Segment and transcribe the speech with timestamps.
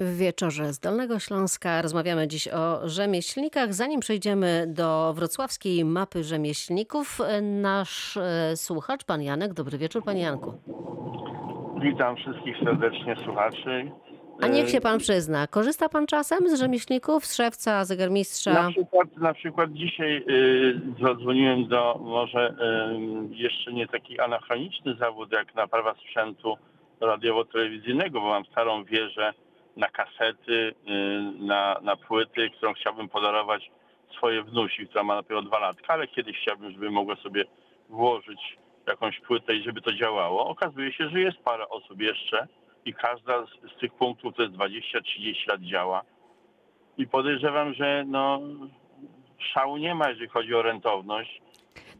[0.00, 3.74] W wieczorze z Dolnego Śląska rozmawiamy dziś o rzemieślnikach.
[3.74, 9.52] Zanim przejdziemy do wrocławskiej mapy rzemieślników, nasz e, słuchacz, pan Janek.
[9.54, 10.54] Dobry wieczór, panie Janku.
[11.82, 13.90] Witam wszystkich serdecznie słuchaczy.
[14.42, 18.68] A niech E, się pan przyzna, korzysta pan czasem z rzemieślników, z szewca, Na zegarmistrza?
[18.70, 22.50] przykład, na przykład dzisiaj y, zadzwoniłem do może
[23.30, 26.56] y, jeszcze nie taki anachroniczny zawód jak naprawa sprzętu
[27.00, 29.32] radiowo-telewizyjnego, bo mam starą wieżę
[29.80, 30.74] na kasety, y,
[31.38, 33.70] na, na płyty, którą chciałbym podarować
[34.16, 37.44] swojej wnusi, która ma dopiero dwa latka, ale kiedyś chciałbym, żeby mogła sobie
[37.88, 40.48] włożyć jakąś płytę i żeby to działało.
[40.48, 42.46] Okazuje się, że jest parę osób jeszcze
[42.84, 46.02] i każda z, z tych punktów to jest 20-30 lat działa.
[46.98, 48.40] I podejrzewam, że no,
[49.38, 51.42] szału nie ma, jeżeli chodzi o rentowność.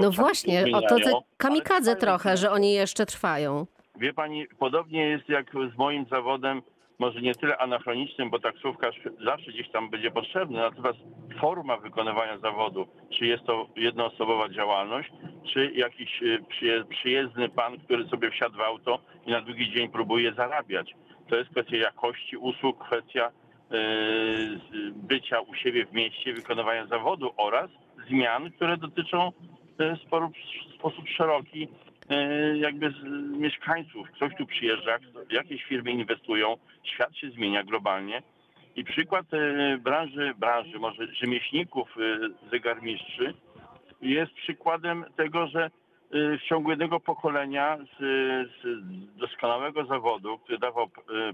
[0.00, 3.66] No właśnie, o to te kamikadze trochę, że oni jeszcze trwają.
[3.96, 6.62] Wie pani, podobnie jest jak z moim zawodem,
[7.02, 10.98] może nie tyle anachronicznym, bo taksówkarz zawsze gdzieś tam będzie potrzebny, natomiast
[11.40, 15.12] forma wykonywania zawodu, czy jest to jednoosobowa działalność,
[15.52, 19.88] czy jakiś y, przyje- przyjezdny pan, który sobie wsiadł w auto i na drugi dzień
[19.88, 20.94] próbuje zarabiać.
[21.28, 23.32] To jest kwestia jakości usług, kwestia y,
[24.94, 27.70] bycia u siebie w mieście, wykonywania zawodu oraz
[28.08, 29.32] zmian, które dotyczą
[29.80, 31.68] y, w sposób szeroki
[32.54, 33.02] jakby z
[33.38, 34.10] mieszkańców.
[34.10, 34.98] Ktoś tu przyjeżdża,
[35.30, 38.22] jakieś firmy inwestują, świat się zmienia globalnie.
[38.76, 42.18] I przykład y, branży, branży może rzemieślników, y,
[42.50, 43.34] zegarmistrzy
[44.00, 45.70] jest przykładem tego, że
[46.12, 47.98] w ciągu jednego pokolenia z,
[48.62, 50.90] z doskonałego zawodu, który dawał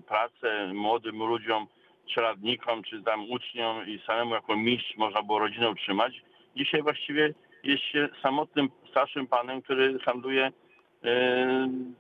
[0.07, 1.67] pracę młodym ludziom,
[2.15, 6.23] czeladnikom, czy tam uczniom i samemu jako mistrz można było rodzinę utrzymać,
[6.57, 10.53] dzisiaj właściwie jest się samotnym starszym panem, który handluje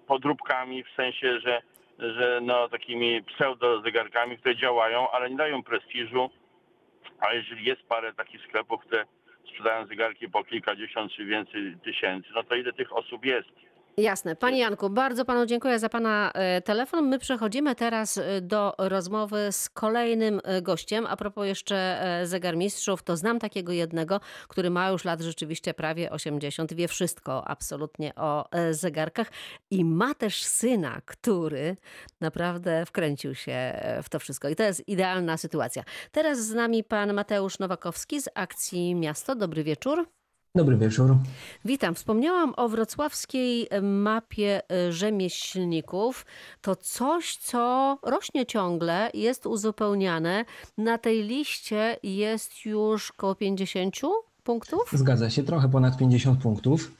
[0.06, 1.62] podróbkami w sensie, że,
[1.98, 6.30] że no, takimi pseudo-zegarkami, które działają, ale nie dają prestiżu.
[7.18, 9.04] A jeżeli jest parę takich sklepów, które
[9.48, 13.48] sprzedają zegarki po kilkadziesiąt czy więcej tysięcy, no to ile tych osób jest?
[13.98, 14.36] Jasne.
[14.36, 17.08] Panie Janku, bardzo panu dziękuję za pana e, telefon.
[17.08, 21.06] My przechodzimy teraz e, do rozmowy z kolejnym e, gościem.
[21.06, 26.74] A propos jeszcze zegarmistrzów, to znam takiego jednego, który ma już lat rzeczywiście prawie 80,
[26.74, 29.30] wie wszystko absolutnie o zegarkach
[29.70, 31.76] i ma też syna, który
[32.20, 34.48] naprawdę wkręcił się w to wszystko.
[34.48, 35.84] I to jest idealna sytuacja.
[36.12, 39.34] Teraz z nami pan Mateusz Nowakowski z akcji Miasto.
[39.34, 40.17] Dobry wieczór.
[40.54, 41.16] Dobry wieczór.
[41.64, 41.94] Witam.
[41.94, 46.26] Wspomniałam o wrocławskiej mapie e, rzemieślników.
[46.60, 50.44] To coś, co rośnie ciągle, jest uzupełniane.
[50.78, 53.94] Na tej liście jest już około 50
[54.44, 54.90] punktów.
[54.92, 56.92] Zgadza się, trochę ponad 50 punktów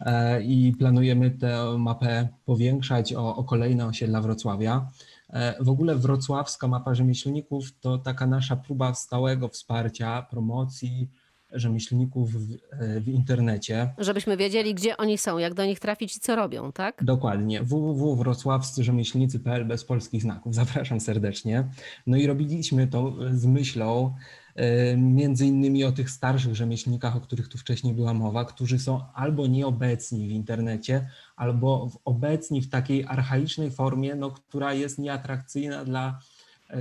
[0.00, 4.86] e, i planujemy tę mapę powiększać o, o kolejne osiedla Wrocławia.
[5.30, 11.08] E, W ogóle wrocławska mapa rzemieślników to taka nasza próba stałego wsparcia, promocji
[11.52, 13.94] rzemieślników w, e, w internecie.
[13.98, 17.04] Żebyśmy wiedzieli, gdzie oni są, jak do nich trafić i co robią, tak?
[17.04, 17.62] Dokładnie.
[17.62, 20.54] www.wrocławscy-rzemieślnicy.pl bez polskich znaków.
[20.54, 21.68] Zapraszam serdecznie.
[22.06, 24.14] No i robiliśmy to z myślą
[24.54, 29.00] e, między innymi o tych starszych rzemieślnikach, o których tu wcześniej była mowa, którzy są
[29.14, 36.08] albo nieobecni w internecie, albo obecni w takiej archaicznej formie, no, która jest nieatrakcyjna dla,
[36.08, 36.14] e,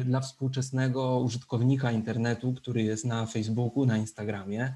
[0.05, 4.75] dla współczesnego użytkownika internetu, który jest na Facebooku, na Instagramie.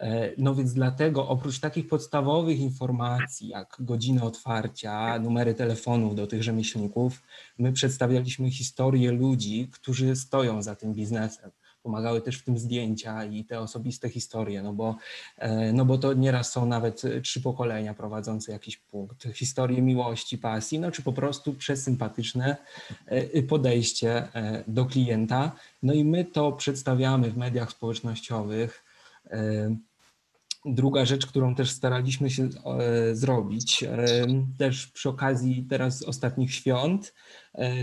[0.00, 6.42] E, No więc dlatego oprócz takich podstawowych informacji jak godziny otwarcia, numery telefonów do tych
[6.42, 7.22] rzemieślników,
[7.58, 11.50] my przedstawialiśmy historię ludzi, którzy stoją za tym biznesem.
[11.86, 14.96] Pomagały też w tym zdjęcia i te osobiste historie, no bo,
[15.38, 19.28] e, no bo to nieraz są nawet e, trzy pokolenia prowadzące jakiś punkt.
[19.34, 22.56] Historie miłości, pasji, no czy po prostu przesympatyczne
[23.06, 25.52] e, podejście e, do klienta.
[25.82, 28.84] No i my to przedstawiamy w mediach społecznościowych.
[30.64, 32.48] Druga rzecz, którą też staraliśmy się
[33.12, 33.84] zrobić,
[34.58, 37.14] też przy okazji teraz ostatnich świąt,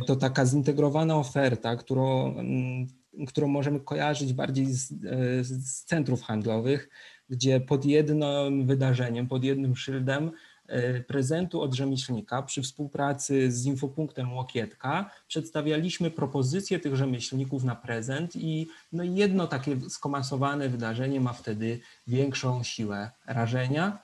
[0.07, 2.87] to taka zintegrowana oferta, którą, mm,
[3.27, 6.89] którą możemy kojarzyć bardziej z, e, z centrów handlowych,
[7.29, 10.31] gdzie pod jednym wydarzeniem, pod jednym szyldem
[10.67, 18.35] e, prezentu od rzemieślnika przy współpracy z infopunktem Łokietka przedstawialiśmy propozycje tych rzemieślników na prezent
[18.35, 23.99] i no jedno takie skomasowane wydarzenie ma wtedy większą siłę rażenia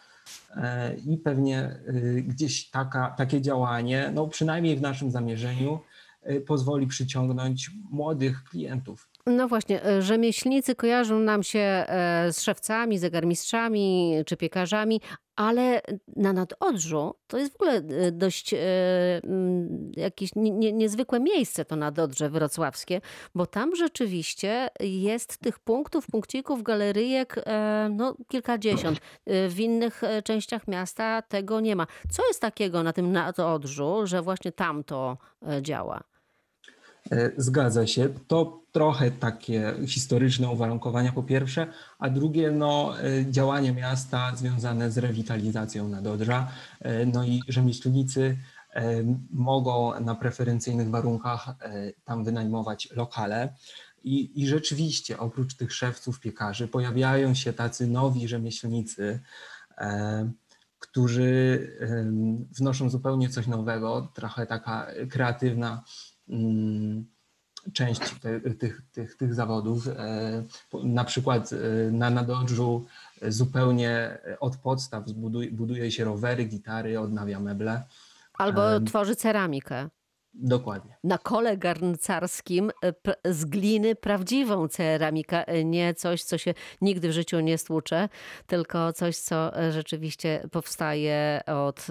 [0.56, 1.80] e, i pewnie
[2.28, 5.80] gdzieś taka, takie działanie, no przynajmniej w naszym zamierzeniu,
[6.48, 9.10] pozwoli przyciągnąć młodych klientów.
[9.26, 15.02] No właśnie, e, rzemieślnicy kojarzą nam się e, z szewcami, zegarmistrzami czy piekarzami,
[15.36, 15.82] Ale
[16.16, 17.82] na Nadodrzu to jest w ogóle
[18.12, 23.02] dość mm, jakieś nie, nie, niezwykłe miejsce to Nadodrze wrocławskie,
[23.36, 27.36] bo tam rzeczywiście jest tych punktów, punkcików, galeryjek
[27.90, 29.00] no, kilkadziesiąt.
[29.26, 31.88] W innych częściach miasta tego nie ma.
[32.10, 35.18] Co jest takiego na tym Nadodrzu, że właśnie tam to
[35.62, 36.09] działa?
[37.12, 38.10] E, Zgadza się.
[38.28, 41.68] To trochę takie historyczne uwarunkowania po pierwsze,
[42.00, 46.52] a drugie no, e, działanie miasta związane z rewitalizacją Nadodrza.
[46.80, 48.38] E, No i rzemieślnicy
[49.32, 51.56] mogą na preferencyjnych warunkach
[52.06, 53.54] tam wynajmować lokale.
[54.04, 59.20] I, I rzeczywiście oprócz tych szewców, piekarzy pojawiają się tacy nowi rzemieślnicy,
[60.80, 61.68] którzy
[62.58, 65.84] wnoszą zupełnie coś nowego, trochę taka kreatywna
[67.74, 69.88] część te, tych, tych, tych zawodów.
[69.88, 70.44] E,
[70.84, 72.86] Na przykład e, na Nadodrzu
[73.28, 75.04] zupełnie od podstaw
[75.52, 77.84] buduje się rowery, gitary, odnawia meble.
[78.34, 79.90] Albo tworzy ceramikę.
[80.34, 80.98] Dokładnie.
[81.04, 87.12] na kole garncarskim e, z gliny prawdziwą ceramikę, e, nie coś, co się nigdy w
[87.12, 88.10] życiu nie stłucze,
[88.48, 91.88] tylko coś, co e, rzeczywiście powstaje od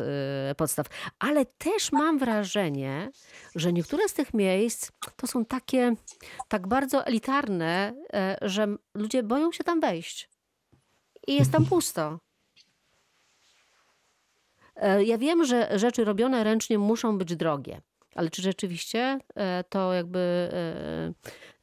[0.56, 0.86] podstaw.
[1.18, 3.10] Ale też mam wrażenie,
[3.54, 5.94] że niektóre z tych miejsc to są takie
[6.48, 7.94] tak bardzo elitarne,
[8.42, 10.30] że ludzie boją się tam wejść.
[11.26, 12.18] I jest tam pusto.
[15.06, 17.80] Ja wiem, że rzeczy robione ręcznie muszą być drogie,
[18.18, 20.50] ale czy rzeczywiście e, to jakby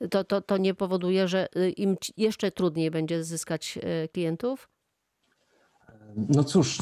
[0.02, 4.70] e, to, to, to nie powoduje, że e, im jeszcze trudniej będzie zyskać e, klientów?
[6.16, 6.78] No cóż,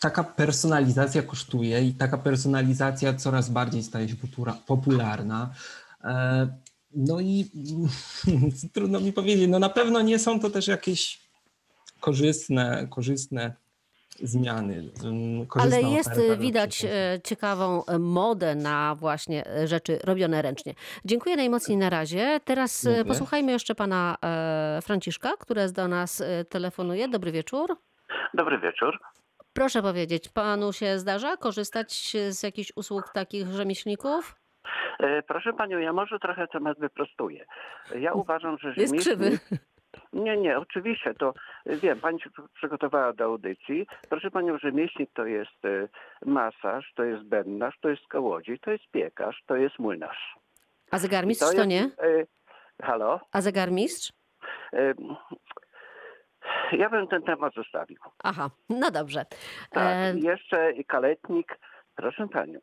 [0.00, 4.16] taka personalizacja kosztuje i taka personalizacja coraz bardziej staje się
[4.66, 5.54] popularna.
[6.94, 7.50] No i
[8.74, 11.20] trudno mi powiedzieć, no na pewno nie są to też jakieś
[12.00, 13.54] korzystne, korzystne
[14.16, 14.90] zmiany.
[15.04, 16.88] mm, Ale jest dla widać e,
[17.24, 20.74] ciekawą e, modę na właśnie rzeczy robione ręcznie.
[21.04, 22.40] Dziękuję najmocniej na razie.
[22.44, 23.04] Teraz Dziękuję.
[23.04, 24.16] posłuchajmy jeszcze pana
[24.82, 27.08] Franciszka, który do nas telefonuje.
[27.08, 27.76] Dobry wieczór.
[28.34, 28.98] Dobry wieczór.
[29.52, 34.36] Proszę powiedzieć, panu się zdarza korzystać z jakichś usług takich rzemieślników?
[35.28, 37.44] Proszę panią, ja może trochę temat wyprostuję.
[37.98, 39.24] Ja uważam, że Jest krzywy.
[39.24, 39.58] rzemieślnik-
[40.12, 41.34] Nie, nie, oczywiście, to
[41.66, 43.86] wiem, pani się przygotowała do audycji.
[44.08, 45.88] Proszę panią, rzemieślnik to jest e,
[46.26, 50.34] masaż, to jest bębnarz, to jest kołodziej, to jest piekarz, to jest młynarz.
[50.90, 51.82] A zegarmistrz to, jest, nie?
[51.82, 52.24] e,
[52.82, 53.20] Halo?
[53.32, 54.12] A zegarmistrz?
[54.72, 54.94] E,
[56.72, 57.96] Ja bym ten temat zostawił.
[58.24, 59.24] Aha, no dobrze.
[59.70, 61.58] Tak, E, jeszcze i kaletnik.
[61.94, 62.58] Proszę panią.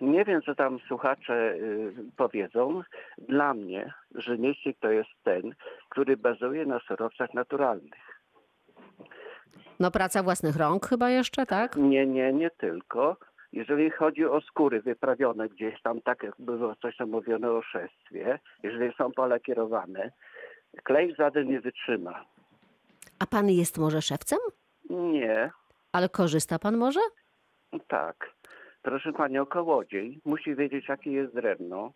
[0.00, 2.82] Nie wiem, co tam słuchacze y, powiedzą.
[3.18, 5.54] Dla mnie rzemieślnik to jest ten,
[5.88, 8.22] który bazuje na surowcach naturalnych.
[9.80, 11.76] no praca własnych rąk chyba jeszcze, tak?
[11.76, 13.16] Nie, nie, nie tylko.
[13.52, 18.38] Jeżeli chodzi o skóry wyprawione gdzieś tam, tak jak było coś tam mówione o szestwie,
[18.62, 20.10] jeżeli są polakierowane,
[20.84, 22.24] klej żaden nie wytrzyma.
[23.18, 24.38] A pan jest może szewcem?
[24.90, 25.50] Nie,
[25.92, 27.00] Ale korzysta pan może?
[27.88, 28.30] Tak.
[28.86, 31.92] Proszę panią, kołodziej musi wiedzieć, jakie jest drewno,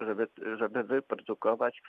[0.00, 0.26] żeby,
[0.58, 1.82] żeby wyprodukować,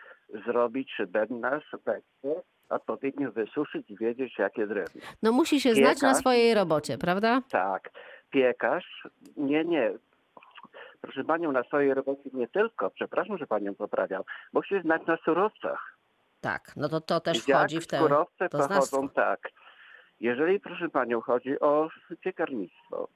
[0.46, 5.02] zrobić bębnarz, weksel, odpowiednio wysuszyć i wiedzieć, jakie drewno.
[5.24, 6.18] No musi się znać na Piekarz.
[6.18, 7.42] swojej robocie, prawda?
[7.50, 7.90] Tak.
[8.30, 9.08] Piekarz,
[9.38, 9.92] nie, nie.
[11.02, 15.98] Proszę panią, na swojej robocie nie tylko, przepraszam, że panią poprawiam, musi znać na surowcach.
[16.42, 19.40] Tak, no to to też Jak wchodzi w tę surowce to pochodzą tak.
[20.20, 21.90] Jeżeli, proszę panią, chodzi o
[22.22, 23.08] piekarnictwo,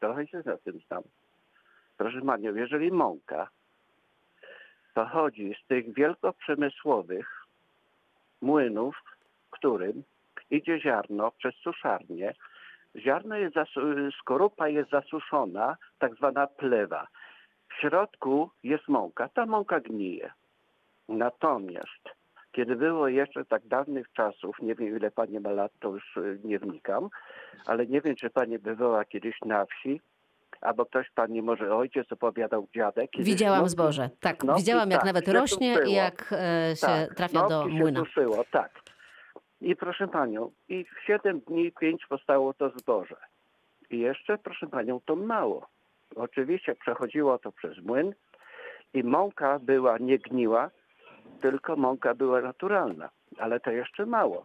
[0.00, 1.02] trochę się na tym znam.
[1.96, 3.48] Proszę panią, jeżeli mąka
[4.94, 7.46] pochodzi z tych wielkoprzemysłowych
[8.40, 9.02] młynów,
[9.50, 10.02] którym
[10.50, 12.34] idzie ziarno przez suszarnię,
[12.96, 13.56] ziarno jest
[14.20, 17.06] skorupa jest zasuszona, tak zwana plewa.
[17.68, 20.32] W środku jest mąka, ta mąka gnije.
[21.08, 22.23] Natomiast
[22.54, 26.38] kiedy było jeszcze tak dawnych czasów, nie wiem ile pani ma lat, to już y,
[26.44, 27.08] nie wnikam,
[27.66, 30.00] ale nie wiem, czy pani bywała kiedyś na wsi,
[30.60, 33.10] albo ktoś pani może ojciec opowiadał dziadek.
[33.18, 34.10] Widziałam zboże.
[34.20, 37.78] Tak, widziałam jak tak, nawet rośnie i jak e, się Tak, trafia do i się
[37.78, 38.00] młyna.
[38.04, 38.70] suszyło, tak.
[39.60, 43.16] I proszę panią, i w 7 dni, 5 powstało to zboże.
[43.90, 45.66] I jeszcze, proszę panią, to mało.
[46.16, 48.14] Oczywiście przechodziło to przez młyn
[48.94, 50.70] i mąka była nie gniła,
[51.34, 53.10] tylko mąka była naturalna.
[53.38, 54.44] Ale to jeszcze mało.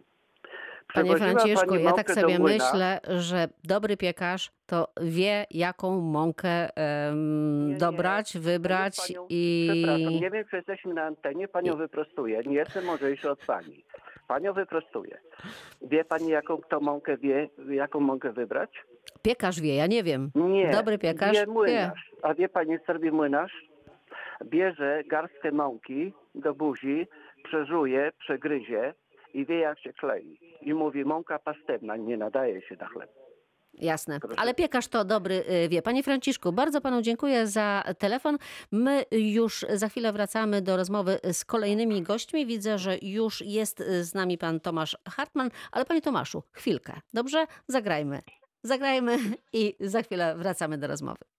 [0.93, 7.67] Panie Franciszku, pani ja tak sobie myślę, że dobry piekarz to wie, jaką mąkę em,
[7.67, 7.77] Nie, nie.
[7.79, 9.69] dobrać, wybrać Panią, i...
[9.74, 12.41] Przepraszam, nie wiem, czy jesteśmy na antenie, panią wyprostuję.
[12.46, 13.84] Nie jestem mądrzejszy od pani.
[14.27, 15.17] Panią wyprostuję.
[15.81, 18.86] Wie pani, jaką kto mąkę wie, jaką mąkę wybrać?
[19.22, 20.31] Piekarz wie, ja nie wiem.
[20.36, 20.69] Nie.
[20.69, 21.51] Dobry piekarz Wie wie.
[21.51, 22.12] młynarz.
[22.22, 23.68] A wie pani, co robi młynarz?
[24.46, 27.08] Bierze garstkę mąki do buzi,
[27.43, 28.93] przeżuje, przegryzie
[29.34, 30.39] i wie, jak się klei.
[30.62, 33.10] I mówi, mąka pastewna nie nadaje się na chleb.
[33.74, 35.81] Jasne, ale piekarz to dobry y, wie.
[35.81, 38.38] Panie Franciszku, bardzo panu dziękuję za telefon.
[38.72, 42.46] My już za chwilę wracamy do rozmowy z kolejnymi gośćmi.
[42.46, 46.93] Widzę, że już jest z nami pan Tomasz Hartman, ale panie Tomaszu, chwilkę.
[47.13, 47.46] Dobrze?
[47.67, 48.22] Zagrajmy.
[48.63, 49.17] Zagrajmy
[49.53, 51.38] i za chwilę wracamy do rozmowy.